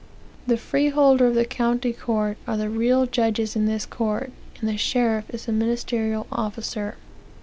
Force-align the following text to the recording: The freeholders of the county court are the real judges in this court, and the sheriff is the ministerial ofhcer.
The 0.47 0.57
freeholders 0.57 1.29
of 1.29 1.35
the 1.35 1.45
county 1.45 1.93
court 1.93 2.37
are 2.47 2.57
the 2.57 2.71
real 2.71 3.05
judges 3.05 3.55
in 3.55 3.67
this 3.67 3.85
court, 3.85 4.31
and 4.59 4.67
the 4.67 4.75
sheriff 4.75 5.29
is 5.29 5.45
the 5.45 5.51
ministerial 5.51 6.25
ofhcer. 6.31 6.95